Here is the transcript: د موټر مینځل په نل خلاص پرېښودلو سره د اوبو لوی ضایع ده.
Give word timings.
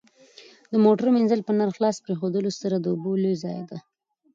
د 0.71 0.73
موټر 0.85 1.07
مینځل 1.15 1.41
په 1.45 1.51
نل 1.59 1.69
خلاص 1.77 1.95
پرېښودلو 2.05 2.51
سره 2.61 2.75
د 2.79 2.85
اوبو 2.93 3.11
لوی 3.21 3.35
ضایع 3.43 3.63
ده. 3.71 3.77